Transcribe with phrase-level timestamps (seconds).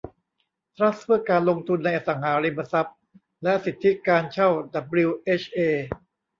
[0.75, 2.97] ทรัสต์เพื่อการลงทุนในอสังหาริมทรัพย์
[3.43, 5.59] และสิทธิการเช่าดับบลิวเอชเอ